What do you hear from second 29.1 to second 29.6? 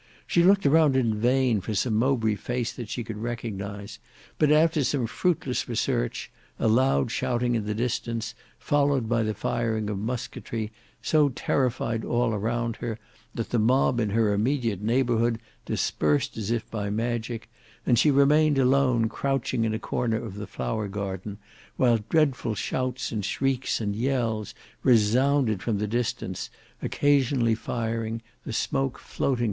to her retreat.